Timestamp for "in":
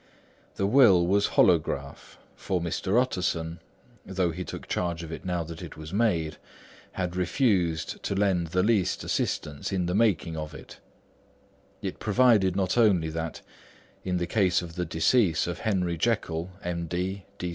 9.71-9.85, 14.03-14.17